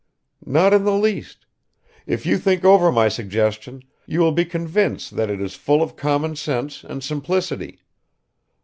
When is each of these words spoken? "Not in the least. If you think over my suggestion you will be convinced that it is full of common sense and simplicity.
"Not 0.47 0.73
in 0.73 0.83
the 0.83 0.95
least. 0.95 1.45
If 2.07 2.25
you 2.25 2.39
think 2.39 2.65
over 2.65 2.91
my 2.91 3.07
suggestion 3.07 3.83
you 4.07 4.19
will 4.21 4.31
be 4.31 4.45
convinced 4.45 5.15
that 5.15 5.29
it 5.29 5.39
is 5.39 5.53
full 5.53 5.83
of 5.83 5.95
common 5.95 6.35
sense 6.35 6.83
and 6.83 7.03
simplicity. 7.03 7.81